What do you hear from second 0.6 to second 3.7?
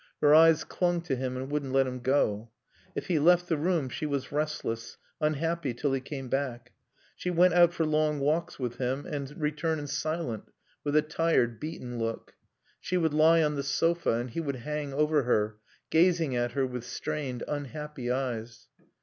clung to him, and wouldn't let him go. If he left the